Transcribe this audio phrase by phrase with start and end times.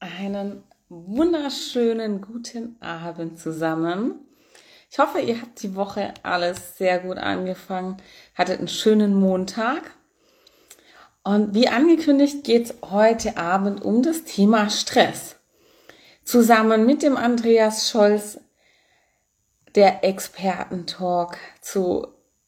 [0.00, 4.14] Einen wunderschönen guten Abend zusammen.
[4.92, 7.96] Ich hoffe, ihr habt die Woche alles sehr gut angefangen,
[8.36, 9.90] hattet einen schönen Montag.
[11.24, 15.34] Und wie angekündigt geht es heute Abend um das Thema Stress.
[16.22, 18.38] Zusammen mit dem Andreas Scholz,
[19.74, 22.06] der Expertentalk zu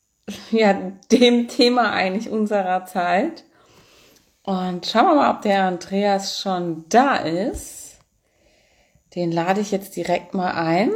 [0.53, 3.43] ja, dem Thema eigentlich unserer Zeit.
[4.51, 8.01] Und schauen wir mal, ob der Andreas schon da ist.
[9.15, 10.91] Den lade ich jetzt direkt mal ein.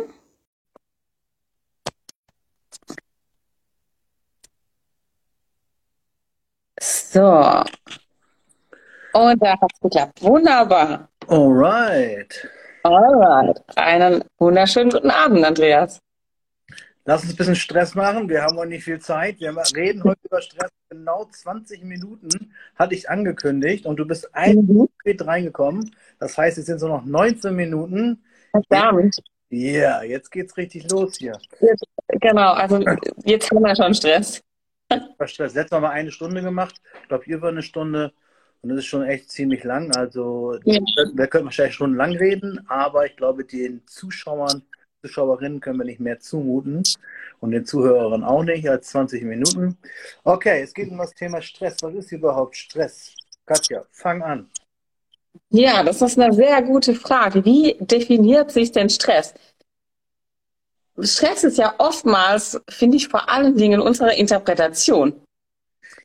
[6.81, 7.63] So.
[9.13, 10.21] Und da hat es geklappt.
[10.21, 11.09] Wunderbar.
[11.29, 12.49] Alright.
[12.83, 13.63] Alright.
[13.77, 16.01] Einen wunderschönen guten Abend, Andreas.
[17.07, 18.29] Lass uns ein bisschen Stress machen.
[18.31, 19.39] Wir haben auch nicht viel Zeit.
[19.39, 20.71] Wir reden heute über Stress.
[20.89, 24.89] Genau 20 Minuten hatte ich angekündigt und du bist ein mhm.
[25.01, 25.95] spät reingekommen.
[26.19, 28.23] Das heißt, es sind so noch 19 Minuten.
[28.51, 29.17] Verdammt.
[29.51, 31.39] Ja, yeah, jetzt geht's richtig los hier.
[31.61, 32.83] Jetzt, genau, also
[33.25, 34.41] jetzt haben wir schon Stress.
[35.27, 35.55] Stress.
[35.55, 36.81] Letztes Mal mal eine Stunde gemacht.
[37.03, 38.13] Ich glaube, über eine Stunde.
[38.63, 39.95] Und das ist schon echt ziemlich lang.
[39.95, 40.81] Also, ja.
[41.13, 44.63] wir können wahrscheinlich schon lang reden, aber ich glaube, den Zuschauern
[45.05, 46.83] Zuschauerinnen können wir nicht mehr zumuten
[47.41, 49.77] und den Zuhörern auch nicht als 20 Minuten.
[50.25, 51.77] Okay, es geht um das Thema Stress.
[51.83, 53.15] Was ist überhaupt Stress?
[53.45, 54.51] Katja, fang an.
[55.51, 57.45] Ja, das ist eine sehr gute Frage.
[57.45, 59.35] Wie definiert sich denn Stress?
[60.99, 65.21] Stress ist ja oftmals, finde ich, vor allen Dingen unsere Interpretation.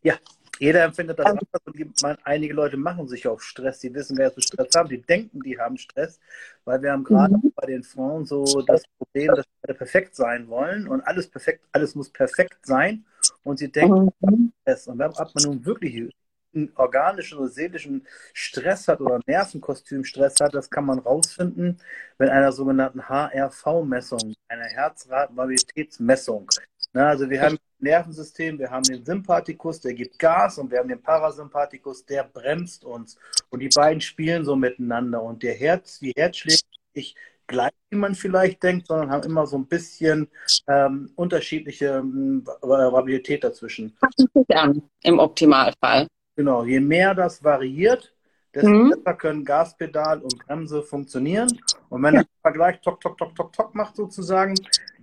[0.02, 0.16] Ja,
[0.60, 3.80] jeder empfindet das anders und einige Leute machen sich auf Stress.
[3.80, 4.90] Die wissen, wer so Stress haben.
[4.90, 6.20] Die denken, die haben Stress,
[6.66, 7.54] weil wir haben gerade mhm.
[7.56, 11.96] bei den Frauen so das Problem, dass wir perfekt sein wollen und alles perfekt, alles
[11.96, 13.06] muss perfekt sein
[13.44, 14.52] und sie denken, mhm.
[14.62, 14.88] Stress.
[14.88, 16.12] Und wenn man nun wirklich
[16.54, 21.80] einen organischen oder seelischen Stress hat oder Nervenkostümstress hat, das kann man rausfinden
[22.18, 26.50] mit einer sogenannten HRV-Messung, einer Herzratenvariabilitätsmessung.
[26.94, 31.02] Also wir haben Nervensystem, wir haben den Sympathikus, der gibt Gas und wir haben den
[31.02, 33.18] Parasympathikus, der bremst uns.
[33.50, 35.22] Und die beiden spielen so miteinander.
[35.22, 36.62] Und der Herz, die Herzschläge
[36.96, 37.16] nicht
[37.48, 40.30] gleich, wie man vielleicht denkt, sondern haben immer so ein bisschen
[40.68, 43.96] ähm, unterschiedliche ähm, Variabilität dazwischen.
[44.00, 46.08] Passen sich an, im Optimalfall.
[46.36, 48.14] Genau, je mehr das variiert,
[48.54, 48.90] desto mhm.
[48.90, 51.50] besser können Gaspedal und Bremse funktionieren.
[51.90, 52.22] Und wenn ja.
[52.22, 54.56] der Vergleich tok, tok, tok, tok, tok macht sozusagen,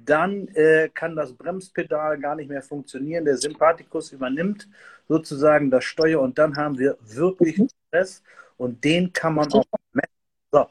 [0.04, 3.24] dann äh, kann das Bremspedal gar nicht mehr funktionieren.
[3.24, 4.68] Der Sympathikus übernimmt
[5.08, 7.68] sozusagen das Steuer und dann haben wir wirklich mhm.
[7.88, 8.22] Stress
[8.56, 10.10] und den kann man auch messen.
[10.52, 10.66] So.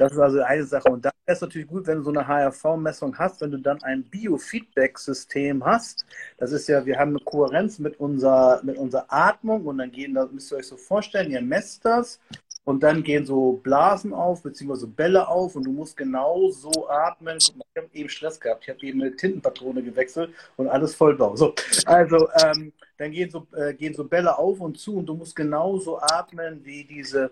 [0.00, 0.88] Das ist also eine Sache.
[0.88, 4.02] Und da ist natürlich gut, wenn du so eine HRV-Messung hast, wenn du dann ein
[4.04, 6.06] Biofeedback-System hast.
[6.38, 10.14] Das ist ja, wir haben eine Kohärenz mit unserer, mit unserer Atmung und dann gehen,
[10.14, 12.18] das müsst ihr euch so vorstellen, ihr messt das
[12.64, 17.38] und dann gehen so Blasen auf, beziehungsweise Bälle auf und du musst genau so atmen.
[17.38, 18.64] Ich habe eben Stress gehabt.
[18.64, 21.36] Ich habe eben eine Tintenpatrone gewechselt und alles vollblau.
[21.36, 21.54] So,
[21.86, 25.34] also ähm, dann gehen so, äh, gehen so Bälle auf und zu und du musst
[25.34, 27.30] genauso atmen, wie diese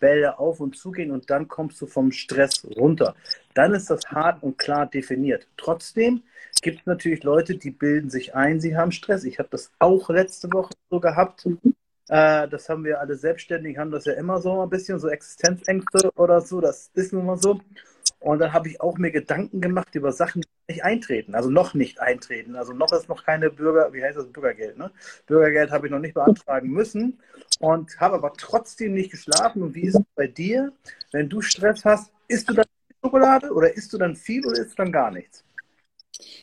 [0.00, 3.14] Bälle auf und zu gehen und dann kommst du vom Stress runter.
[3.52, 5.46] Dann ist das hart und klar definiert.
[5.58, 6.22] Trotzdem
[6.62, 9.24] gibt es natürlich Leute, die bilden sich ein, sie haben Stress.
[9.24, 11.46] Ich habe das auch letzte Woche so gehabt.
[12.08, 16.10] Äh, das haben wir alle selbstständig, haben das ja immer so ein bisschen, so Existenzängste
[16.16, 17.60] oder so, das ist nun mal so.
[18.20, 21.72] Und dann habe ich auch mir Gedanken gemacht über Sachen, die nicht eintreten, also noch
[21.72, 22.54] nicht eintreten.
[22.54, 24.90] Also noch ist noch keine Bürger, wie heißt das, Bürgergeld, ne?
[25.26, 27.18] Bürgergeld habe ich noch nicht beantragen müssen
[27.60, 29.62] und habe aber trotzdem nicht geschlafen.
[29.62, 30.72] Und wie ist es bei dir,
[31.12, 32.66] wenn du Stress hast, isst du dann
[33.02, 35.42] Schokolade oder isst du dann viel oder isst du dann gar nichts?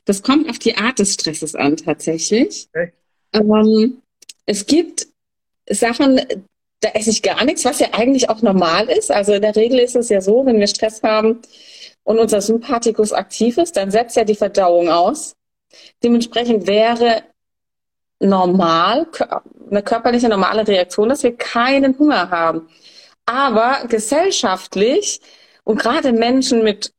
[0.05, 2.69] Das kommt auf die Art des Stresses an, tatsächlich.
[2.73, 2.93] Okay.
[3.33, 4.01] Ähm,
[4.45, 5.07] es gibt
[5.69, 6.21] Sachen,
[6.79, 9.11] da esse ich gar nichts, was ja eigentlich auch normal ist.
[9.11, 11.41] Also in der Regel ist es ja so, wenn wir Stress haben
[12.03, 15.35] und unser Sympathikus aktiv ist, dann setzt ja die Verdauung aus.
[16.03, 17.23] Dementsprechend wäre
[18.19, 19.07] normal,
[19.69, 22.69] eine körperliche normale Reaktion, dass wir keinen Hunger haben.
[23.25, 25.19] Aber gesellschaftlich
[25.63, 26.93] und gerade Menschen mit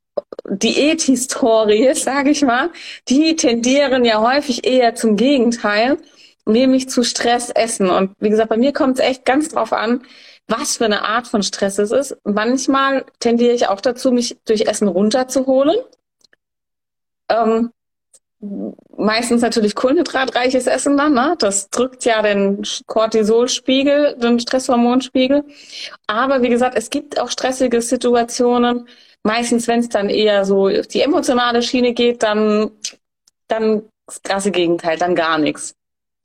[0.48, 2.70] Diäthistorie, sage ich mal,
[3.08, 5.98] die tendieren ja häufig eher zum Gegenteil
[6.48, 7.90] nämlich zu Stress essen.
[7.90, 10.02] Und wie gesagt, bei mir kommt es echt ganz drauf an,
[10.48, 12.16] was für eine Art von Stress es ist.
[12.24, 15.76] Manchmal tendiere ich auch dazu, mich durch Essen runterzuholen.
[17.28, 17.70] Ähm,
[18.96, 21.12] meistens natürlich kohlenhydratreiches Essen dann.
[21.12, 21.36] Ne?
[21.38, 25.44] Das drückt ja den Cortisolspiegel, den Stresshormonspiegel.
[26.06, 28.88] Aber wie gesagt, es gibt auch stressige Situationen.
[29.22, 32.70] Meistens, wenn es dann eher so die emotionale Schiene geht, dann,
[33.48, 35.74] dann das krasse Gegenteil, dann gar nichts.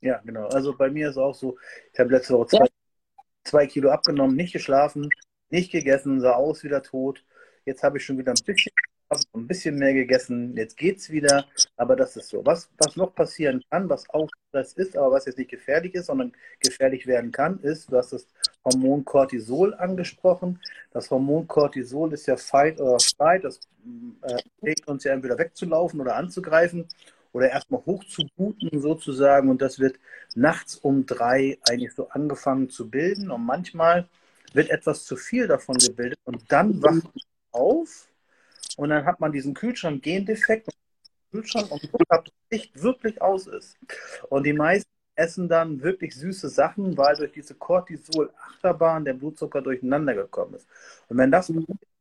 [0.04, 0.48] Ja, genau.
[0.48, 1.56] Also bei mir ist auch so,
[1.90, 3.22] ich habe letzte Woche zwei, ja.
[3.42, 5.08] zwei Kilo abgenommen, nicht geschlafen,
[5.48, 7.24] nicht gegessen, sah aus wie der Tod.
[7.64, 8.70] Jetzt habe ich schon wieder ein bisschen,
[9.32, 10.54] ein bisschen mehr gegessen.
[10.58, 11.46] Jetzt geht's wieder.
[11.78, 12.44] Aber das ist so.
[12.44, 16.06] Was, was noch passieren kann, was auch Stress ist, aber was jetzt nicht gefährlich ist,
[16.06, 18.28] sondern gefährlich werden kann, ist, du hast das
[18.62, 20.60] Hormon Cortisol angesprochen.
[20.92, 23.44] Das Hormon Cortisol ist ja Fight oder Flight.
[23.44, 23.58] Das
[24.60, 26.88] äh, uns ja entweder wegzulaufen oder anzugreifen
[27.34, 29.50] oder erstmal hochzubooten sozusagen.
[29.50, 29.98] Und das wird
[30.34, 33.30] nachts um drei eigentlich so angefangen zu bilden.
[33.30, 34.08] Und manchmal
[34.54, 37.12] wird etwas zu viel davon gebildet und dann wacht man
[37.50, 38.08] auf
[38.76, 40.68] und dann hat man diesen Kühlschrank-Gendefekt
[41.32, 43.76] Kühlschrank und das Licht wirklich aus ist.
[44.30, 50.14] Und die meisten essen dann wirklich süße Sachen, weil durch diese Cortisol-Achterbahn der Blutzucker durcheinander
[50.14, 50.68] gekommen ist.
[51.08, 51.52] Und wenn das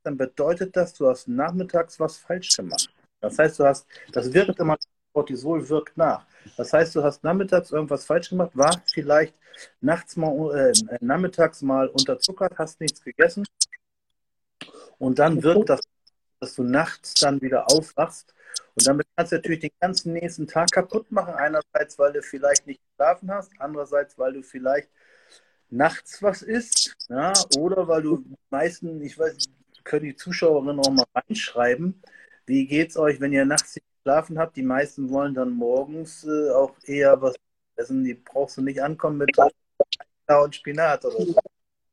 [0.04, 2.94] dann bedeutet das, du hast nachmittags was falsch gemacht.
[3.22, 4.78] Das heißt, du hast, das wirkt immer
[5.14, 6.26] Cortisol wirkt nach.
[6.58, 9.36] Das heißt, du hast nachmittags irgendwas falsch gemacht, war vielleicht
[9.82, 13.46] nachts mal, äh, nachmittags mal unterzuckert, hast nichts gegessen
[14.98, 15.82] und dann wirkt das,
[16.40, 18.34] dass du nachts dann wieder aufwachst
[18.76, 21.36] und damit kannst du natürlich den ganzen nächsten Tag kaputt machen.
[21.36, 24.90] Einerseits, weil du vielleicht nicht geschlafen hast, andererseits, weil du vielleicht
[25.70, 29.38] nachts was isst, ja, oder weil du meisten, ich weiß,
[29.84, 32.02] können die Zuschauerinnen auch mal reinschreiben,
[32.46, 34.56] wie geht es euch, wenn ihr nachts nicht geschlafen habt.
[34.56, 37.36] Die meisten wollen dann morgens äh, auch eher was
[37.76, 38.04] essen.
[38.04, 41.36] Die brauchst du nicht ankommen mit und Spinat oder so.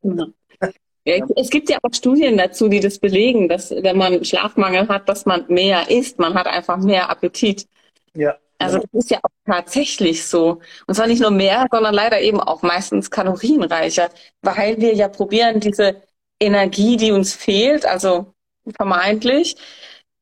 [0.02, 0.26] Ja.
[1.06, 5.08] Ja, es gibt ja auch Studien dazu, die das belegen, dass wenn man Schlafmangel hat,
[5.08, 6.18] dass man mehr isst.
[6.18, 7.66] Man hat einfach mehr Appetit.
[8.12, 8.36] Ja.
[8.58, 10.60] Also das ist ja auch tatsächlich so.
[10.86, 14.10] Und zwar nicht nur mehr, sondern leider eben auch meistens kalorienreicher,
[14.42, 16.02] weil wir ja probieren, diese
[16.38, 18.34] Energie, die uns fehlt, also
[18.76, 19.56] vermeintlich,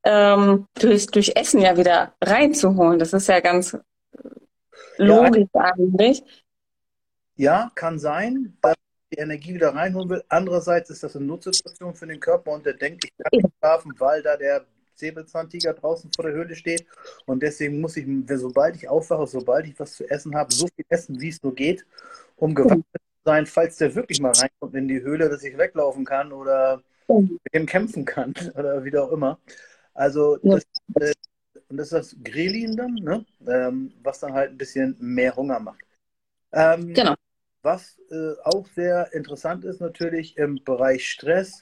[0.03, 2.99] ähm, durch, durch Essen ja wieder reinzuholen.
[2.99, 3.77] Das ist ja ganz
[4.97, 6.23] logisch ja, eigentlich.
[7.35, 8.75] Ja, kann sein, dass
[9.11, 10.23] die Energie wieder reinholen will.
[10.29, 13.93] Andererseits ist das eine Notsituation für den Körper und der denkt, ich kann nicht schlafen,
[13.97, 14.65] weil da der
[14.95, 16.85] Säbelzahntiger draußen vor der Höhle steht.
[17.25, 20.85] Und deswegen muss ich, sobald ich aufwache, sobald ich was zu essen habe, so viel
[20.89, 21.85] essen, wie es nur geht,
[22.35, 26.05] um gewappnet zu sein, falls der wirklich mal reinkommt in die Höhle, dass ich weglaufen
[26.05, 29.39] kann oder mit ihm kämpfen kann oder wie auch immer.
[29.99, 30.63] Also das,
[30.95, 31.13] äh,
[31.67, 33.25] und das ist das Grelin dann, ne?
[33.45, 35.83] Ähm, was dann halt ein bisschen mehr Hunger macht.
[36.53, 37.15] Ähm, genau.
[37.63, 41.61] Was äh, auch sehr interessant ist natürlich im Bereich Stress,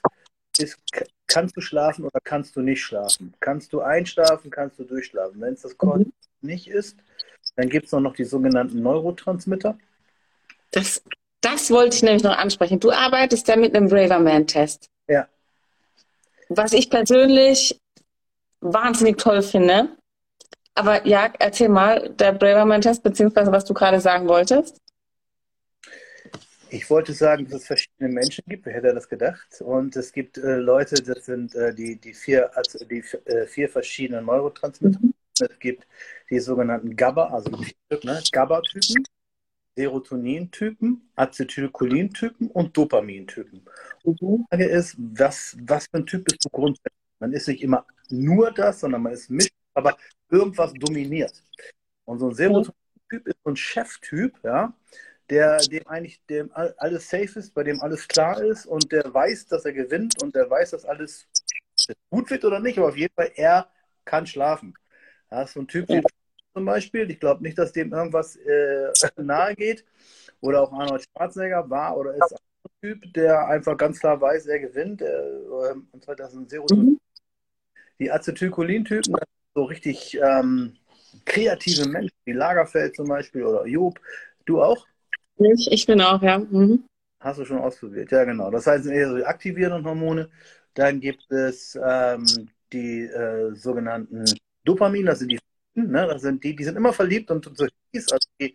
[0.56, 0.78] ist,
[1.26, 3.34] kannst du schlafen oder kannst du nicht schlafen?
[3.40, 5.40] Kannst du einschlafen, kannst du durchschlafen?
[5.40, 6.48] Wenn es das Cortisol mhm.
[6.48, 6.96] nicht ist,
[7.56, 9.76] dann gibt es noch die sogenannten Neurotransmitter.
[10.70, 11.02] Das,
[11.40, 12.78] das wollte ich nämlich noch ansprechen.
[12.78, 14.88] Du arbeitest ja mit einem Braverman-Test.
[15.08, 15.26] Ja.
[16.48, 17.80] Was ich persönlich
[18.60, 19.96] wahnsinnig toll finde.
[20.74, 24.80] Aber ja, erzähl mal, der Braverman-Test, beziehungsweise was du gerade sagen wolltest.
[26.70, 28.66] Ich wollte sagen, dass es verschiedene Menschen gibt.
[28.66, 29.60] Wer hätte das gedacht?
[29.60, 33.68] Und es gibt äh, Leute, das sind äh, die, die, vier, also die äh, vier
[33.68, 35.00] verschiedenen Neurotransmitter.
[35.00, 35.14] Mhm.
[35.40, 35.86] Es gibt
[36.30, 38.22] die sogenannten GABA, also ne?
[38.32, 39.04] GABA-Typen,
[39.76, 43.64] Serotonin-Typen, Acetylcholin-Typen und Dopamin-Typen.
[44.04, 44.16] Mhm.
[44.16, 46.92] Die Frage ist, was, was für ein Typ bist du grundsätzlich?
[47.20, 49.96] Man ist nicht immer nur das, sondern man ist mischt, aber
[50.30, 51.42] irgendwas dominiert.
[52.04, 54.72] Und so ein Serotonin-Typ ist so ein Cheftyp, ja,
[55.30, 59.46] der dem eigentlich dem alles safe ist, bei dem alles klar ist und der weiß,
[59.46, 61.28] dass er gewinnt und der weiß, dass alles
[62.10, 63.68] gut wird oder nicht, aber auf jeden Fall er
[64.04, 64.74] kann schlafen.
[65.30, 66.02] Ja, so ein Typ wie
[66.54, 69.84] zum Beispiel, ich glaube nicht, dass dem irgendwas äh, nahe geht.
[70.40, 72.38] Oder auch Arnold Schwarzenegger war oder ist ein
[72.80, 75.02] Typ, der einfach ganz klar weiß, er gewinnt.
[75.02, 76.90] Äh, und zwar das ist ein Serotonin.
[76.90, 76.97] Mhm.
[77.98, 79.16] Die Acetylcholin-Typen,
[79.54, 80.76] so richtig ähm,
[81.24, 84.00] kreative Menschen, wie Lagerfeld zum Beispiel oder Job.
[84.44, 84.86] Du auch?
[85.36, 86.38] Ich, ich bin auch, ja.
[86.38, 86.84] Mhm.
[87.20, 88.50] Hast du schon ausprobiert, ja genau.
[88.50, 90.30] Das heißt, eher so die aktivierenden Hormone.
[90.74, 92.24] Dann gibt es ähm,
[92.72, 94.24] die äh, sogenannten
[94.64, 95.40] Dopamin, das sind die,
[95.74, 96.06] ne?
[96.06, 98.54] das sind die, die sind immer verliebt und, und so hieß, also die,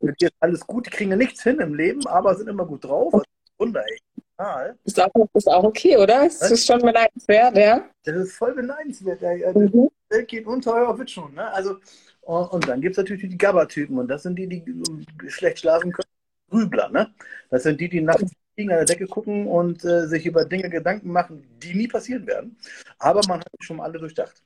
[0.00, 2.66] mit dir ist alles gut, die kriegen ja nichts hin im Leben, aber sind immer
[2.66, 3.14] gut drauf.
[3.14, 3.24] Also,
[3.58, 3.98] Wunder, ey.
[4.36, 4.78] Total.
[4.84, 6.26] Ist auch, ist auch okay, oder?
[6.26, 7.88] Ist das schon beneidenswert, ja?
[8.04, 9.22] Das ist voll beneidenswert.
[9.22, 9.52] Ja.
[9.52, 9.70] Mhm.
[9.72, 11.34] Die Welt geht unter, euer wird schon.
[11.34, 11.50] Ne?
[11.52, 11.76] Also,
[12.22, 15.92] und, und dann gibt es natürlich die GABA-Typen und das sind die, die schlecht schlafen
[15.92, 16.08] können.
[16.50, 17.12] Grübler, ne?
[17.50, 20.70] Das sind die, die nachts liegen an der Decke gucken und äh, sich über Dinge
[20.70, 22.56] Gedanken machen, die nie passieren werden.
[22.98, 24.42] Aber man hat schon alle durchdacht.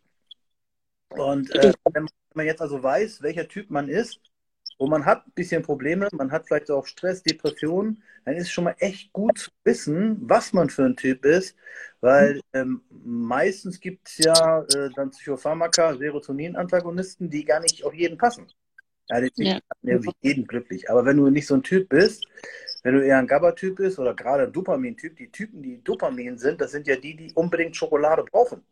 [1.11, 4.20] Und äh, wenn man jetzt also weiß, welcher Typ man ist,
[4.80, 8.50] und man hat ein bisschen Probleme, man hat vielleicht auch Stress, Depressionen, dann ist es
[8.50, 11.56] schon mal echt gut zu wissen, was man für ein Typ ist,
[12.00, 18.16] weil ähm, meistens gibt es ja äh, dann Psychopharmaka, Serotonin-Antagonisten, die gar nicht auf jeden
[18.18, 18.49] passen.
[19.10, 19.60] Ja, das ja.
[19.82, 20.88] nicht jeden glücklich.
[20.90, 22.26] Aber wenn du nicht so ein Typ bist,
[22.84, 26.60] Wenn du eher ein GABA-Typ bist oder gerade ein Dopamin-Typ, die Typen, die Dopamin sind,
[26.60, 28.64] das sind ja die, die unbedingt Schokolade brauchen.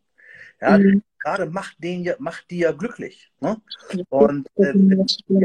[0.61, 1.03] Ja, mhm.
[1.19, 3.31] gerade macht, den ja, macht die ja glücklich.
[3.39, 3.61] Ne?
[4.09, 5.39] Und äh, jetzt in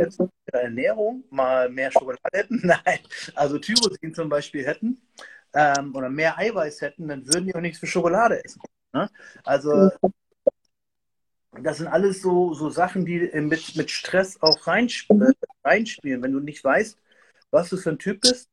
[0.53, 2.99] der Ernährung mal mehr Schokolade hätten, nein,
[3.35, 5.01] also Tyrosin zum Beispiel hätten
[5.53, 8.61] ähm, oder mehr Eiweiß hätten, dann würden die auch nichts für Schokolade essen.
[8.93, 9.09] Ne?
[9.45, 9.91] Also
[11.63, 15.33] das sind alles so, so Sachen, die mit, mit Stress auch reinsp äh,
[15.65, 16.23] reinspielen.
[16.23, 16.99] Wenn du nicht weißt,
[17.51, 18.51] was du für ein Typ bist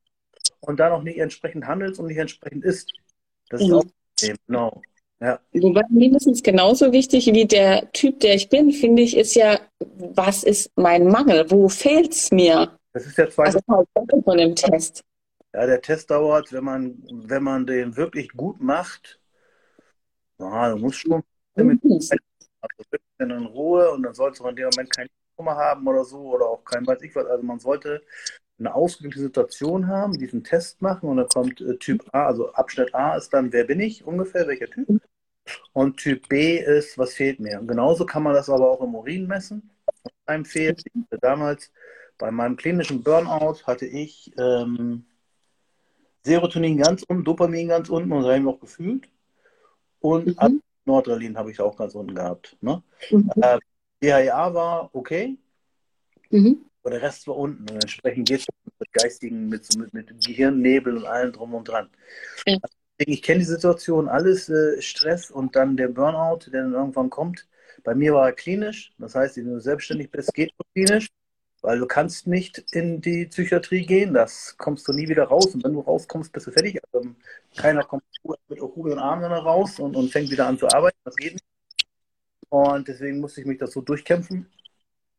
[0.60, 2.94] und da noch nicht entsprechend handelst und nicht entsprechend isst.
[3.50, 3.74] Das ist mhm.
[3.74, 4.82] auch ein Problem, genau.
[5.22, 5.40] Ja.
[5.54, 10.44] Wobei mindestens genauso wichtig wie der Typ, der ich bin, finde ich, ist ja, was
[10.44, 11.46] ist mein Mangel?
[11.50, 12.76] Wo fehlt es mir?
[12.94, 15.04] Das ist der zweite also von dem Test.
[15.54, 19.20] Ja, der Test dauert, wenn man, wenn man den wirklich gut macht,
[20.40, 21.22] na, du musst schon
[21.56, 22.84] mit, also
[23.20, 26.48] in Ruhe und dann sollst du in dem Moment keinen Kummer haben oder so oder
[26.48, 27.28] auch kein weiß ich was.
[27.28, 28.02] Also man sollte
[28.58, 32.96] eine ausgeglichene Situation haben, diesen Test machen und dann kommt äh, Typ A, also Abschnitt
[32.96, 34.88] A ist dann, wer bin ich ungefähr, welcher Typ?
[35.74, 37.60] Und Typ B ist, was fehlt mir?
[37.60, 39.70] Und genauso kann man das aber auch im Urin messen.
[39.86, 40.84] Was einem fehlt.
[41.22, 41.72] Damals
[42.18, 45.06] bei meinem klinischen Burnout hatte ich ähm,
[46.24, 49.10] Serotonin ganz unten, Dopamin ganz unten und das habe ich auch gefühlt.
[50.00, 50.62] Und mhm.
[50.86, 52.58] Nordrelin habe ich auch ganz unten gehabt.
[52.62, 52.84] Ne?
[53.10, 53.32] Mhm.
[53.42, 53.60] Äh,
[54.02, 55.38] DHA war okay,
[56.30, 56.66] mhm.
[56.82, 57.64] aber der Rest war unten.
[57.64, 58.48] Und entsprechend geht es
[58.80, 61.90] mit geistigen, mit, mit, mit Gehirnnebel und allem drum und dran.
[62.46, 62.58] Ja.
[62.62, 67.10] Also ich kenne die Situation, alles äh, Stress und dann der Burnout, der dann irgendwann
[67.10, 67.48] kommt.
[67.84, 71.10] Bei mir war er klinisch, das heißt, wenn du selbstständig bist, geht es klinisch,
[71.62, 75.64] weil du kannst nicht in die Psychiatrie gehen, das kommst du nie wieder raus und
[75.64, 76.80] wenn du rauskommst, bist du fertig.
[76.92, 77.10] Also,
[77.56, 81.34] keiner kommt mit erhobenen Armen raus und, und fängt wieder an zu arbeiten, das geht
[81.34, 81.46] nicht.
[82.50, 84.46] Und deswegen musste ich mich das so durchkämpfen,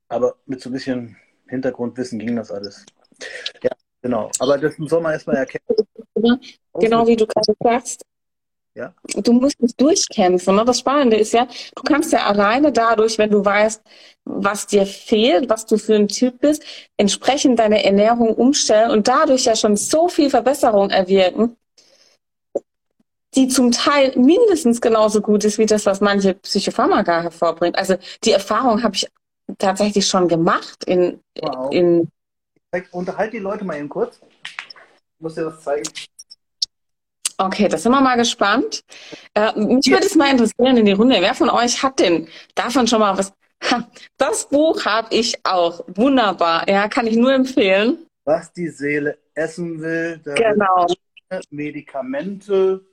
[0.08, 1.16] aber mit so ein bisschen
[1.48, 2.84] Hintergrundwissen ging das alles.
[3.62, 3.70] Ja,
[4.02, 5.64] genau, aber das soll man erstmal erkennen.
[6.74, 8.02] Genau wie du gerade sagst.
[8.74, 8.94] Ja.
[9.16, 10.56] Du musst dich durchkämpfen.
[10.56, 10.64] Ne?
[10.64, 13.82] Das Spannende ist ja, du kannst ja alleine dadurch, wenn du weißt,
[14.24, 16.64] was dir fehlt, was du für ein Typ bist,
[16.96, 21.56] entsprechend deine Ernährung umstellen und dadurch ja schon so viel Verbesserung erwirken,
[23.34, 27.76] die zum Teil mindestens genauso gut ist wie das, was manche Psychopharmaka hervorbringt.
[27.76, 29.06] Also die Erfahrung habe ich
[29.58, 31.72] tatsächlich schon gemacht in, wow.
[31.72, 32.08] in
[32.90, 34.20] Unterhalt die Leute mal eben kurz.
[34.44, 35.88] Ich muss dir was zeigen.
[37.36, 38.82] Okay, da sind wir mal gespannt.
[39.34, 41.16] Äh, mich würde es mal interessieren in die Runde.
[41.20, 43.32] Wer von euch hat denn davon schon mal was?
[43.70, 45.84] Ha, das Buch habe ich auch.
[45.88, 46.68] Wunderbar.
[46.68, 48.06] Ja, kann ich nur empfehlen.
[48.24, 50.20] Was die Seele essen will.
[50.24, 50.86] Genau.
[51.50, 52.84] Medikamente.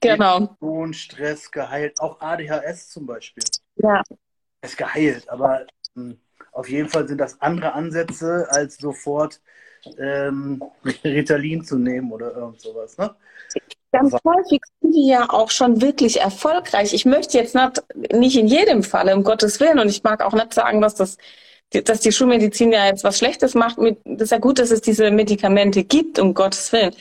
[0.00, 0.40] Genau.
[0.40, 2.00] Depression, Stress geheilt.
[2.00, 3.44] Auch ADHS zum Beispiel.
[3.76, 4.02] Ja.
[4.62, 6.20] Ist geheilt, aber mh, hm,
[6.52, 9.40] auf jeden Fall sind das andere Ansätze, als sofort
[9.98, 10.62] ähm,
[11.04, 12.96] Ritalin zu nehmen oder irgend sowas.
[12.98, 13.14] Ne?
[13.92, 16.94] Ganz häufig sind die ja auch schon wirklich erfolgreich.
[16.94, 20.32] Ich möchte jetzt nicht, nicht in jedem Fall, um Gottes Willen, und ich mag auch
[20.32, 21.16] nicht sagen, dass das
[21.70, 23.76] dass die Schulmedizin ja jetzt was Schlechtes macht.
[24.04, 26.94] Das ist ja gut, dass es diese Medikamente gibt, um Gottes Willen.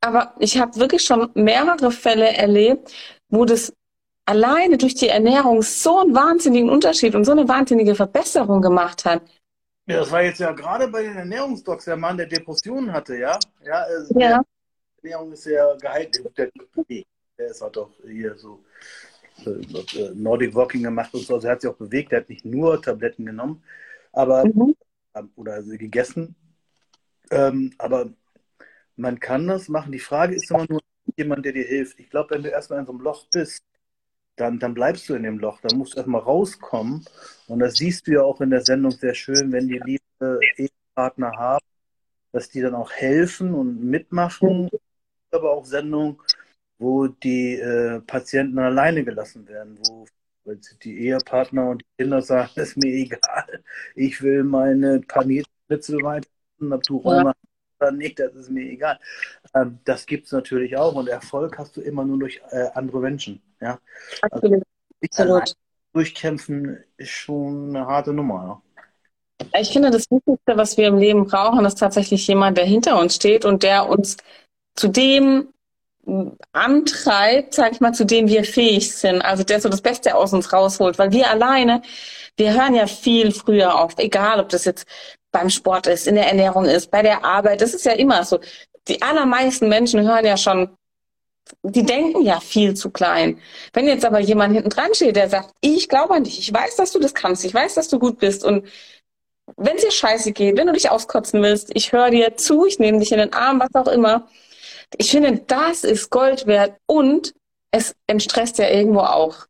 [0.00, 2.92] Aber ich habe wirklich schon mehrere Fälle erlebt,
[3.30, 3.72] wo das
[4.24, 9.22] alleine durch die Ernährung so einen wahnsinnigen Unterschied und so eine wahnsinnige Verbesserung gemacht hat.
[9.86, 13.38] Ja, das war jetzt ja gerade bei den Ernährungsdocs der Mann, der Depressionen hatte, ja?
[13.64, 14.42] Ja, also ja.
[15.02, 16.22] Ernährung ist ja geheilt.
[16.36, 16.50] Der,
[17.38, 18.62] der ist auch doch hier so
[19.44, 21.34] äh, Nordic Walking gemacht und so.
[21.34, 23.62] Also er hat sich auch bewegt, er hat nicht nur Tabletten genommen,
[24.12, 24.76] aber mhm.
[25.34, 26.36] oder also gegessen.
[27.30, 28.10] Ähm, aber
[28.96, 29.90] man kann das machen.
[29.90, 30.80] Die Frage ist immer nur
[31.16, 31.98] jemand, der dir hilft.
[31.98, 33.64] Ich glaube, wenn du erstmal in so einem Loch bist,
[34.36, 35.60] dann, dann bleibst du in dem Loch.
[35.60, 37.04] Dann musst du erstmal rauskommen.
[37.48, 41.32] Und das siehst du ja auch in der Sendung sehr schön, wenn die liebe Ehepartner
[41.36, 41.64] haben,
[42.32, 44.68] dass die dann auch helfen und mitmachen.
[45.30, 46.18] Aber auch Sendungen,
[46.78, 50.04] wo die äh, Patienten alleine gelassen werden, wo
[50.82, 53.62] die Ehepartner und die Kinder sagen, das ist mir egal,
[53.94, 56.28] ich will meine Panierschnitzel weiter,
[56.60, 57.32] ob du Räume
[57.82, 58.98] oder nicht, das ist mir egal.
[59.54, 63.00] Ähm, das gibt es natürlich auch und Erfolg hast du immer nur durch äh, andere
[63.00, 63.42] Menschen.
[63.60, 63.78] Ja?
[64.22, 64.62] Absolut.
[65.16, 65.56] Also, Absolut.
[65.92, 68.62] Durchkämpfen ist schon eine harte Nummer.
[69.42, 69.60] Ja?
[69.60, 73.16] Ich finde, das Wichtigste, was wir im Leben brauchen, ist tatsächlich jemand, der hinter uns
[73.16, 74.16] steht und der uns
[74.74, 75.48] zu dem
[76.52, 79.22] antreibt, sag ich mal, zu dem wir fähig sind.
[79.22, 80.98] Also der so das Beste aus uns rausholt.
[80.98, 81.82] Weil wir alleine,
[82.36, 84.86] wir hören ja viel früher auf, egal ob das jetzt
[85.32, 87.60] beim Sport ist, in der Ernährung ist, bei der Arbeit.
[87.60, 88.38] Das ist ja immer so.
[88.88, 90.76] Die allermeisten Menschen hören ja schon,
[91.62, 93.40] die denken ja viel zu klein.
[93.72, 96.76] Wenn jetzt aber jemand hinten dran steht, der sagt, ich glaube an dich, ich weiß,
[96.76, 98.66] dass du das kannst, ich weiß, dass du gut bist und
[99.56, 102.78] wenn es dir scheiße geht, wenn du dich auskotzen willst, ich höre dir zu, ich
[102.78, 104.28] nehme dich in den Arm, was auch immer.
[104.96, 107.34] Ich finde, das ist Gold wert und
[107.70, 109.46] es entstresst ja irgendwo auch.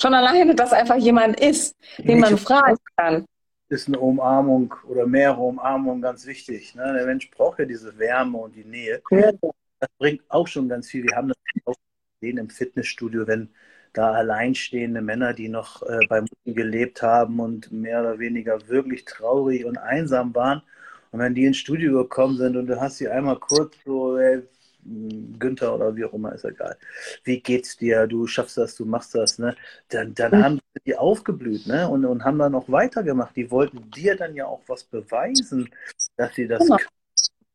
[0.00, 3.26] Schon alleine, dass einfach jemand ist, den man fragen kann.
[3.68, 6.74] Ist eine Umarmung oder mehrere Umarmungen ganz wichtig.
[6.74, 6.94] Ne?
[6.94, 9.02] Der Mensch braucht ja diese Wärme und die Nähe.
[9.10, 9.32] Ja.
[9.80, 11.04] Das bringt auch schon ganz viel.
[11.04, 11.74] Wir haben das auch
[12.20, 13.50] gesehen im Fitnessstudio, wenn
[13.92, 19.04] da alleinstehende Männer, die noch äh, bei Mutti gelebt haben und mehr oder weniger wirklich
[19.04, 20.62] traurig und einsam waren.
[21.12, 24.42] Und wenn die ins Studio gekommen sind und du hast sie einmal kurz so, ey,
[25.38, 26.76] Günther oder wie auch immer, ist egal.
[27.24, 28.06] Wie geht's dir?
[28.06, 29.56] Du schaffst das, du machst das, ne?
[29.88, 30.44] Dann, dann mhm.
[30.44, 31.88] haben die aufgeblüht, ne?
[31.88, 33.36] Und, und haben dann noch weitergemacht.
[33.36, 35.68] Die wollten dir dann ja auch was beweisen,
[36.16, 36.78] dass sie das genau.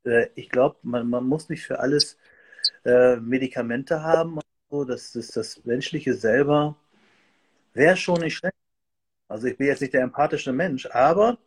[0.05, 2.17] äh, Ich glaube, man, man muss nicht für alles
[2.85, 4.39] äh, Medikamente haben
[4.71, 6.77] so, das, das Menschliche selber
[7.73, 8.55] wäre schon nicht schlecht.
[9.27, 11.38] Also ich bin jetzt nicht der empathische Mensch, aber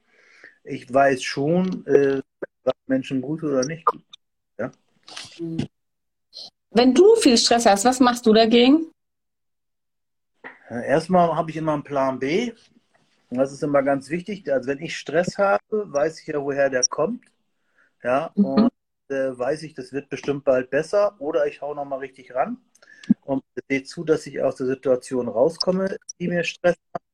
[0.62, 2.22] ich weiß schon, äh,
[2.64, 4.02] was Menschen gut oder nicht gut.
[4.58, 4.70] Ja?
[6.75, 8.90] Wenn du viel Stress hast, was machst du dagegen?
[10.69, 12.52] Erstmal habe ich immer einen Plan B.
[13.31, 14.52] Das ist immer ganz wichtig.
[14.52, 17.25] Also wenn ich Stress habe, weiß ich ja, woher der kommt.
[18.02, 18.45] Ja, mhm.
[18.45, 18.73] und
[19.09, 21.14] äh, weiß ich, das wird bestimmt bald besser.
[21.21, 22.59] Oder ich hau nochmal richtig ran
[23.23, 27.04] und sehe zu, dass ich aus der Situation rauskomme, die mir Stress macht.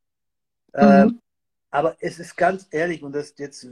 [0.72, 1.20] Ähm, mhm.
[1.70, 3.66] aber es ist ganz ehrlich, und das jetzt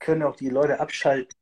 [0.00, 1.39] können auch die Leute abschalten.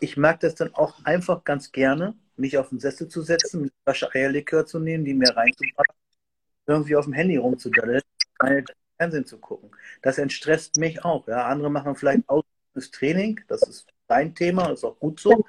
[0.00, 3.70] Ich mag das dann auch einfach ganz gerne, mich auf den Sessel zu setzen, eine
[3.84, 5.94] Flasche Eierlikör zu nehmen, die mir reinzupacken,
[6.66, 8.02] irgendwie auf dem Handy rumzudaddeln,
[8.96, 9.70] Fernsehen zu gucken.
[10.02, 11.26] Das entstresst mich auch.
[11.28, 11.46] Ja.
[11.46, 15.44] Andere machen vielleicht ausdauerndes Training, das ist dein Thema, das ist auch gut so.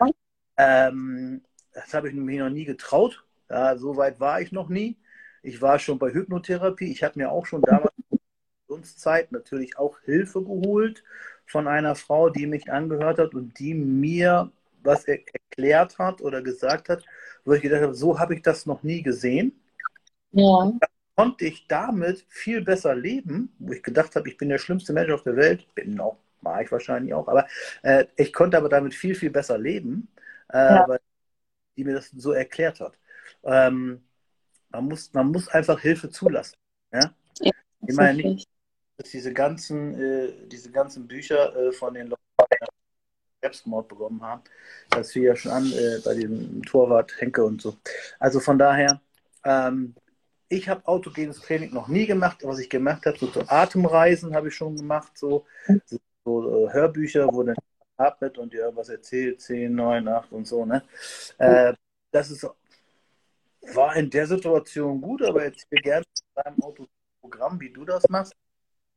[0.57, 1.41] Ähm,
[1.73, 3.23] das habe ich mir noch nie getraut.
[3.49, 4.97] Ja, so weit war ich noch nie.
[5.43, 6.91] Ich war schon bei Hypnotherapie.
[6.91, 7.93] Ich habe mir auch schon damals
[8.67, 11.03] in Zeit natürlich auch Hilfe geholt
[11.45, 14.51] von einer Frau, die mich angehört hat und die mir
[14.85, 17.03] was er erklärt hat oder gesagt hat,
[17.43, 19.59] wo ich gedacht habe, so habe ich das noch nie gesehen.
[20.31, 20.71] Ja.
[20.79, 24.93] Da konnte ich damit viel besser leben, wo ich gedacht habe, ich bin der schlimmste
[24.93, 27.47] Mensch auf der Welt, bin auch, war ich wahrscheinlich auch, aber
[27.81, 30.09] äh, ich konnte aber damit viel, viel besser leben,
[30.53, 30.87] äh, ja.
[30.87, 30.99] weil
[31.77, 32.97] die mir das so erklärt hat.
[33.43, 34.03] Ähm,
[34.69, 36.55] man, muss, man muss einfach Hilfe zulassen.
[36.93, 37.13] Ja?
[37.39, 37.51] ja
[37.87, 38.49] ich meine nicht,
[38.97, 42.21] dass diese ganzen, äh, diese ganzen Bücher äh, von den Leuten,
[43.41, 44.41] Selbstmord bekommen haben,
[44.89, 47.77] das fiel ja schon an äh, bei dem Torwart Henke und so.
[48.19, 49.01] Also von daher,
[49.43, 49.93] ähm,
[50.49, 52.39] ich habe autogenes Training noch nie gemacht.
[52.43, 55.45] Was ich gemacht habe, so, so Atemreisen habe ich schon gemacht, so,
[56.23, 57.55] so äh, Hörbücher, wo dann
[57.97, 60.65] atmet und dir irgendwas erzählt, 10, 9, 8 und so.
[60.65, 60.83] Ne?
[61.37, 61.73] Äh,
[62.11, 62.47] das ist
[63.73, 68.33] war in der Situation gut, aber erzähl gerne in deinem Autoprogramm, wie du das machst.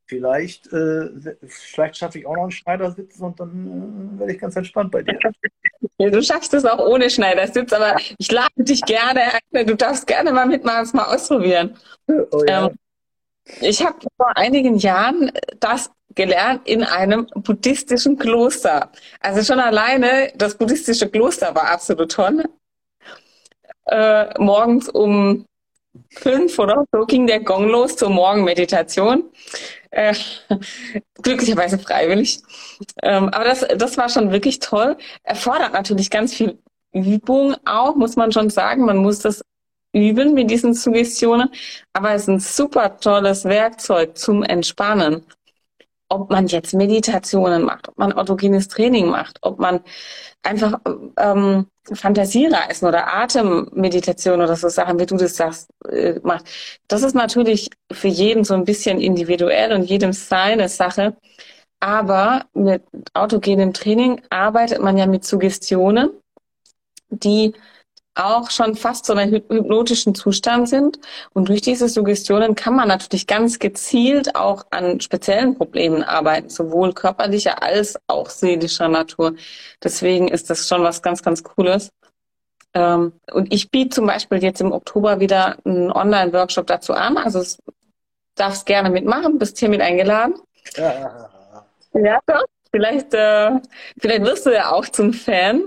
[0.09, 1.07] Vielleicht, äh,
[1.47, 5.03] vielleicht schaffe ich auch noch einen Schneidersitz und dann äh, werde ich ganz entspannt bei
[5.03, 5.19] dir.
[5.97, 9.21] Du schaffst es auch ohne Schneidersitz, aber ich lade dich gerne.
[9.65, 11.75] Du darfst gerne mal mitmachen, es mal ausprobieren.
[12.07, 12.67] Oh, ja.
[12.67, 12.75] ähm,
[13.59, 18.91] ich habe vor einigen Jahren das gelernt in einem buddhistischen Kloster.
[19.19, 22.45] Also schon alleine das buddhistische Kloster war absolut toll
[23.89, 25.45] äh, morgens um
[26.09, 29.23] fünf oder so ging der Gong los zur Morgenmeditation.
[29.91, 30.13] Äh,
[31.21, 32.39] glücklicherweise freiwillig.
[33.01, 34.97] Ähm, aber das, das war schon wirklich toll.
[35.23, 36.59] Erfordert natürlich ganz viel
[36.93, 38.85] Übung auch, muss man schon sagen.
[38.85, 39.41] Man muss das
[39.93, 41.49] üben mit diesen Suggestionen.
[41.93, 45.25] Aber es ist ein super tolles Werkzeug zum Entspannen.
[46.09, 49.81] Ob man jetzt Meditationen macht, ob man autogenes Training macht, ob man
[50.43, 50.79] einfach
[51.17, 56.45] ähm, Fantasiereisen oder Atemmeditation oder so Sachen, wie du das sagst, äh, macht.
[56.87, 61.15] Das ist natürlich für jeden so ein bisschen individuell und jedem seine Sache.
[61.79, 66.09] Aber mit autogenem Training arbeitet man ja mit Suggestionen,
[67.09, 67.53] die
[68.15, 70.99] auch schon fast so einen hypnotischen Zustand sind.
[71.33, 76.93] Und durch diese Suggestionen kann man natürlich ganz gezielt auch an speziellen Problemen arbeiten, sowohl
[76.93, 79.35] körperlicher als auch seelischer Natur.
[79.83, 81.91] Deswegen ist das schon was ganz, ganz Cooles.
[82.73, 87.17] Ähm, und ich biete zum Beispiel jetzt im Oktober wieder einen Online-Workshop dazu an.
[87.17, 87.43] Also
[88.35, 90.35] darfst gerne mitmachen, bist hiermit eingeladen.
[90.75, 91.29] Ja,
[91.93, 92.45] ja doch.
[92.71, 93.51] Vielleicht, äh,
[93.97, 95.63] vielleicht wirst du ja auch zum Fan.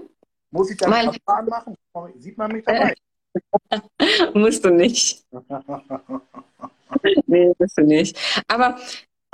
[0.53, 1.12] Muss ich da mein...
[1.12, 1.75] Verfahren machen?
[2.19, 2.95] Sieht man mich dabei?
[4.35, 5.25] musst du nicht.
[7.27, 8.17] nee, musst du nicht.
[8.47, 8.79] Aber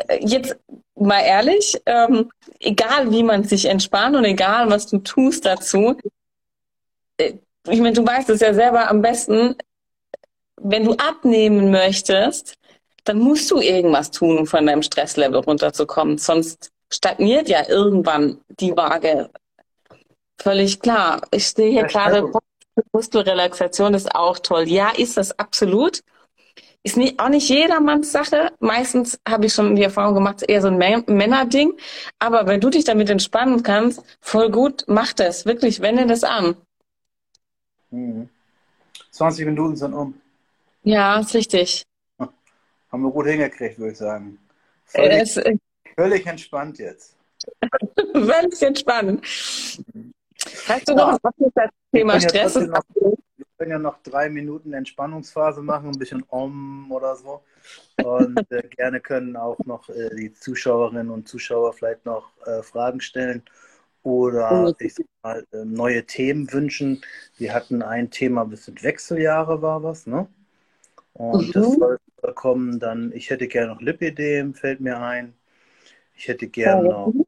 [0.07, 0.57] äh, jetzt
[0.95, 5.97] mal ehrlich, ähm, egal wie man sich entspannt und egal was du tust dazu,
[7.19, 7.35] äh,
[7.69, 9.57] ich meine, du weißt es ja selber am besten,
[10.57, 12.55] wenn du abnehmen möchtest,
[13.05, 16.19] dann musst du irgendwas tun, um von deinem Stresslevel runterzukommen.
[16.19, 19.31] Sonst stagniert ja irgendwann die Waage.
[20.41, 21.23] Völlig klar.
[21.31, 22.31] Ich stehe hier gerade,
[22.93, 24.69] Muskelrelaxation ist auch toll.
[24.69, 26.03] Ja, ist das absolut.
[26.85, 28.53] Ist nicht, auch nicht jedermanns Sache.
[28.61, 31.73] Meistens habe ich schon die Erfahrung gemacht, eher so ein Männerding.
[32.19, 35.45] Aber wenn du dich damit entspannen kannst, voll gut, mach das.
[35.45, 36.57] Wirklich, wende das an.
[37.91, 38.29] Mhm.
[39.11, 40.21] 20 Minuten sind um.
[40.85, 41.83] Ja, ist richtig.
[42.19, 44.39] Haben wir gut hingekriegt, würde ich sagen.
[44.85, 45.57] Völlig, es, äh,
[45.97, 47.17] völlig entspannt jetzt.
[48.13, 49.25] völlig entspannt.
[50.69, 52.55] Hast du noch was mit das Thema Stress?
[52.55, 57.43] Ja noch, wir können ja noch drei Minuten Entspannungsphase machen, ein bisschen Om oder so.
[58.03, 63.01] Und äh, gerne können auch noch äh, die Zuschauerinnen und Zuschauer vielleicht noch äh, Fragen
[63.01, 63.43] stellen
[64.03, 67.03] oder ich sag mal, äh, neue Themen wünschen.
[67.37, 70.29] Wir hatten ein Thema, bis sind Wechseljahre war was, ne?
[71.15, 71.53] Und mhm.
[71.53, 71.99] das soll
[72.35, 75.35] kommen dann, ich hätte gerne noch Lipidem, fällt mir ein.
[76.15, 77.25] Ich hätte gerne noch äh,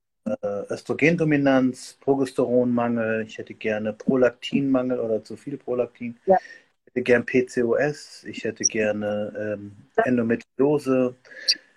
[0.70, 6.18] Östrogendominanz, Progesteronmangel, ich hätte gerne Prolaktinmangel oder zu viel Prolaktin.
[6.26, 6.37] Ja.
[6.85, 11.14] Ich hätte gerne PCOS, ich hätte gerne ähm, Endometriose,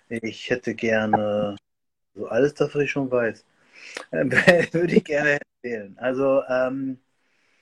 [0.08, 1.56] ich hätte gerne
[2.14, 3.44] so alles das, was ich schon weiß.
[4.10, 4.24] Äh,
[4.72, 5.96] würde ich gerne erzählen.
[5.98, 6.98] Also ähm,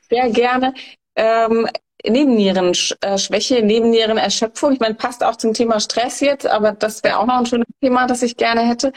[0.09, 0.75] sehr gerne.
[1.17, 1.67] Ähm,
[2.05, 4.73] Nebennierenschwäche, äh, Nebennierenerschöpfung.
[4.73, 7.69] Ich meine, passt auch zum Thema Stress jetzt, aber das wäre auch noch ein schönes
[7.81, 8.93] Thema, das ich gerne hätte,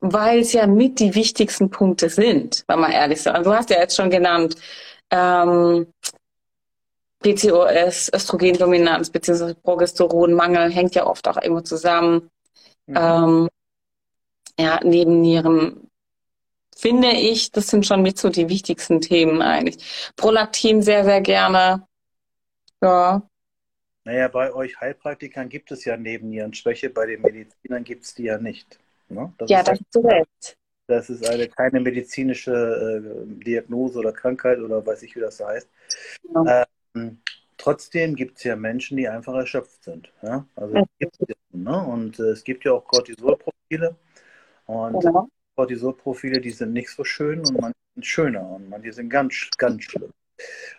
[0.00, 3.28] weil es ja mit die wichtigsten Punkte sind, wenn man ehrlich ist.
[3.28, 4.56] Also du hast ja jetzt schon genannt,
[5.10, 5.86] ähm,
[7.20, 9.54] PCOS, Östrogendominanz bzw.
[9.54, 12.30] Progesteronmangel hängt ja oft auch irgendwo zusammen.
[12.86, 12.96] Mhm.
[12.96, 13.48] Ähm,
[14.58, 15.88] ja, Nebennieren
[16.78, 20.12] finde ich, das sind schon mit so die wichtigsten Themen eigentlich.
[20.16, 21.86] Prolaktin sehr, sehr gerne.
[22.80, 23.22] Ja.
[24.04, 28.38] Naja, bei euch Heilpraktikern gibt es ja Nebennierenschwäche, bei den Medizinern gibt es die ja
[28.38, 28.78] nicht.
[29.08, 29.32] Ne?
[29.38, 30.56] Das ja, das ist du recht.
[30.86, 35.68] Das ist eine, keine medizinische äh, Diagnose oder Krankheit oder weiß ich, wie das heißt.
[36.34, 36.66] Ja.
[36.94, 37.18] Ähm,
[37.58, 40.10] trotzdem gibt es ja Menschen, die einfach erschöpft sind.
[40.22, 40.46] Ja?
[40.56, 40.84] Also ja,
[41.52, 41.86] ne?
[41.86, 43.96] Und äh, es gibt ja auch Cortisolprofile.
[44.66, 45.28] Und genau.
[45.56, 49.82] Cortisolprofile, die sind nicht so schön und manche sind schöner und manche sind ganz, ganz
[49.82, 50.12] schlimm.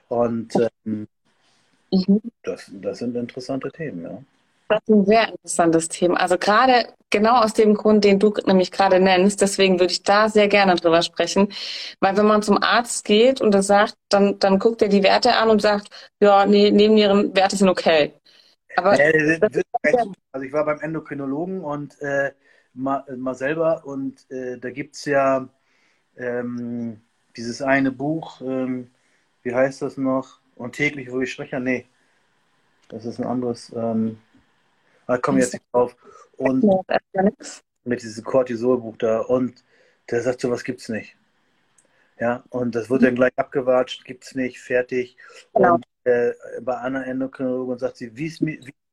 [0.07, 1.07] Und ähm,
[1.91, 2.21] Mhm.
[2.43, 4.23] Das, das sind interessante Themen, ja.
[4.69, 6.19] Das ist ein sehr interessantes Thema.
[6.19, 10.29] Also gerade genau aus dem Grund, den du nämlich gerade nennst, deswegen würde ich da
[10.29, 11.51] sehr gerne drüber sprechen.
[11.99, 15.34] Weil wenn man zum Arzt geht und er sagt, dann, dann guckt er die Werte
[15.34, 18.13] an und sagt, ja, nee, neben ihren Werte sind okay.
[18.75, 19.39] Aber äh,
[20.32, 22.32] also ich war beim Endokrinologen und äh,
[22.75, 25.49] mal, mal selber und äh, da gibt es ja
[26.15, 27.01] ähm,
[27.36, 28.91] dieses eine Buch, ähm,
[29.41, 30.39] wie heißt das noch?
[30.55, 31.88] Und täglich, wo ich spreche, nee,
[32.89, 33.73] das ist ein anderes.
[33.75, 34.19] Ähm,
[35.09, 35.95] da komme ich jetzt nicht drauf.
[36.37, 36.63] Und
[37.83, 39.21] mit diesem Cortisolbuch da.
[39.21, 39.63] Und
[40.09, 41.15] der sagt, so was gibt's nicht.
[42.19, 45.17] Ja, und das wird dann gleich abgewatscht, gibt's nicht, fertig.
[45.55, 45.75] Genau.
[45.75, 48.39] Und äh, bei einer Endokrinologin sagt sie, wie es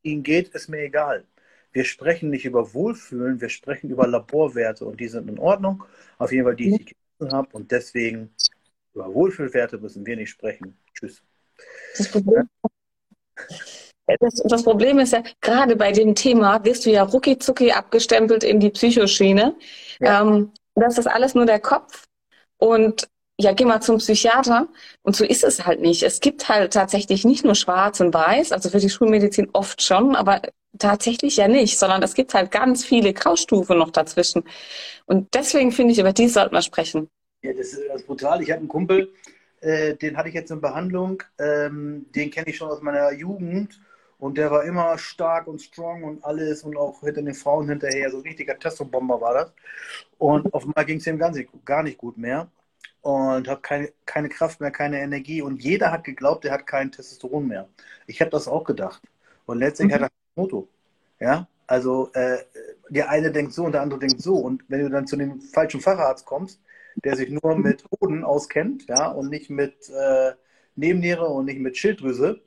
[0.03, 1.27] Ihnen geht, ist mir egal.
[1.73, 5.85] Wir sprechen nicht über Wohlfühlen, wir sprechen über Laborwerte und die sind in Ordnung.
[6.17, 7.49] Auf jeden Fall, die ich gegessen habe.
[7.53, 8.31] Und deswegen
[8.95, 10.79] über Wohlfühlwerte müssen wir nicht sprechen.
[10.95, 11.23] Tschüss.
[11.99, 12.49] Das Problem,
[14.21, 18.45] das, das Problem ist ja, gerade bei dem Thema wirst du ja rucki zucki abgestempelt
[18.45, 19.57] in die Psychoschiene.
[20.01, 20.23] Ja.
[20.23, 22.07] Ähm, das ist alles nur der Kopf.
[22.59, 24.69] Und ja, geh mal zum Psychiater.
[25.03, 26.03] Und so ist es halt nicht.
[26.03, 30.17] Es gibt halt tatsächlich nicht nur schwarz und weiß, also für die Schulmedizin oft schon,
[30.17, 30.41] aber
[30.79, 34.45] tatsächlich ja nicht, sondern es gibt halt ganz viele Graustufen noch dazwischen.
[35.07, 37.09] Und deswegen finde ich, über die sollten wir sprechen.
[37.43, 38.43] Ja, das ist, das ist brutal.
[38.43, 39.13] Ich habe einen Kumpel,
[39.61, 41.23] äh, den hatte ich jetzt in Behandlung.
[41.39, 43.79] Ähm, den kenne ich schon aus meiner Jugend.
[44.19, 48.11] Und der war immer stark und strong und alles und auch hinter den Frauen hinterher.
[48.11, 49.53] So ein richtiger Testobomber war das.
[50.19, 52.49] Und auf einmal ging es ihm ganz, gar nicht gut mehr.
[53.03, 55.43] Und hat keine, keine Kraft mehr, keine Energie.
[55.43, 57.69] Und jeder hat geglaubt, er hat kein Testosteron mehr.
[58.07, 59.03] Ich habe das auch gedacht.
[59.45, 59.93] Und letztlich mhm.
[59.95, 60.69] hat er ein Moto.
[61.21, 62.39] Ja, also äh,
[62.89, 64.37] der eine denkt so und der andere denkt so.
[64.37, 66.61] Und wenn du dann zu dem falschen Facharzt kommst,
[67.05, 70.33] der sich nur mit Hoden auskennt, ja, und nicht mit äh,
[70.77, 72.41] Nebenniere und nicht mit Schilddrüse,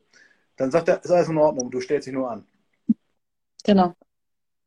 [0.59, 2.45] dann sagt er, ist alles in Ordnung, du stellst dich nur an.
[3.63, 3.95] Genau.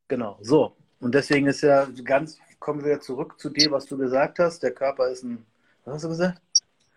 [0.08, 0.74] Genau, so.
[1.00, 4.62] Und deswegen ist ja ganz, kommen wir zurück zu dem, was du gesagt hast.
[4.62, 5.44] Der Körper ist ein,
[5.84, 6.40] was hast du gesagt?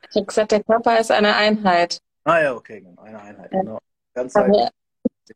[0.10, 2.00] Ich habe gesagt, der Körper ist eine Einheit.
[2.24, 3.80] Ah ja, okay, genau, eine Einheit, genau.
[4.14, 4.70] Ganzheitlich.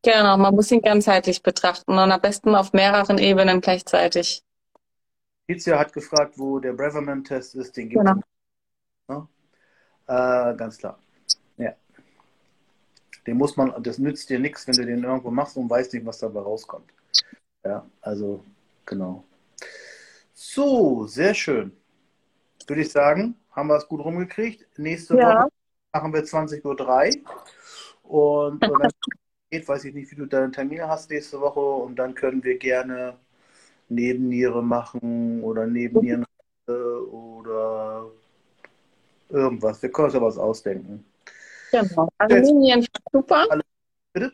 [0.04, 4.44] Genau, man muss ihn ganzheitlich betrachten und am besten auf mehreren Ebenen gleichzeitig.
[5.48, 8.12] Tizia hat gefragt, wo der Braverman-Test ist, den gibt es.
[9.08, 9.28] Genau.
[10.08, 10.52] Ja?
[10.52, 11.00] Äh, ganz klar.
[13.30, 16.04] Den muss man, das nützt dir nichts, wenn du den irgendwo machst und weißt nicht,
[16.04, 16.92] was dabei rauskommt.
[17.64, 18.44] Ja, also,
[18.88, 19.24] genau.
[20.34, 21.72] So, sehr schön.
[22.66, 24.66] Würde ich sagen, haben wir es gut rumgekriegt.
[24.80, 25.42] Nächste ja.
[25.44, 25.50] Woche
[25.94, 27.22] machen wir 20.03
[28.04, 28.48] Uhr.
[28.48, 28.92] Und, und dann
[29.52, 31.60] geht, weiß ich nicht, wie du deine Termine hast nächste Woche.
[31.60, 33.16] Und dann können wir gerne
[33.90, 36.26] Nebenniere machen oder Nebennieren
[36.66, 38.10] oder
[39.30, 39.84] irgendwas.
[39.84, 41.06] Wir können uns ja was ausdenken.
[41.72, 42.10] Genau.
[42.18, 43.46] Also Nebennieren super.
[44.14, 44.34] Bitte?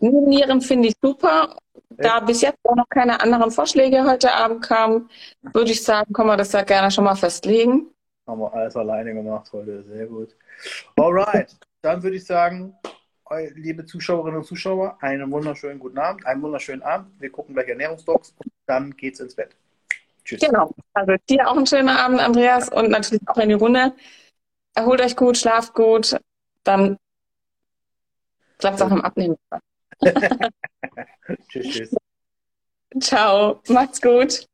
[0.00, 1.56] Nebennieren finde ich super.
[1.98, 5.10] Da bis jetzt auch noch keine anderen Vorschläge heute Abend kamen,
[5.52, 7.88] würde ich sagen, können wir das ja gerne schon mal festlegen.
[8.26, 10.34] Haben wir alles alleine gemacht heute, sehr gut.
[10.96, 12.74] Alright, dann würde ich sagen,
[13.54, 17.08] liebe Zuschauerinnen und Zuschauer, einen wunderschönen guten Abend, einen wunderschönen Abend.
[17.20, 19.50] Wir gucken gleich Ernährungsdocs und dann geht's ins Bett.
[20.24, 20.40] Tschüss.
[20.40, 20.72] Genau.
[20.94, 23.92] Also dir auch einen schönen Abend, Andreas, und natürlich auch in die Runde.
[24.74, 26.16] Erholt euch gut, schlaft gut,
[26.64, 26.96] dann
[28.58, 29.36] klappt es auch im Abnehmen.
[31.48, 31.96] tschüss, tschüss.
[33.00, 34.46] Ciao, macht's gut.